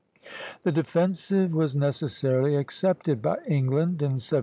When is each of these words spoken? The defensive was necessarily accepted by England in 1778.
The 0.63 0.71
defensive 0.71 1.53
was 1.53 1.75
necessarily 1.75 2.55
accepted 2.55 3.21
by 3.21 3.37
England 3.47 4.01
in 4.01 4.13
1778. 4.17 4.39